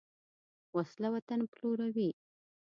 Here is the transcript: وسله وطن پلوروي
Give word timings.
وسله 0.75 1.07
وطن 1.15 1.39
پلوروي 1.53 2.09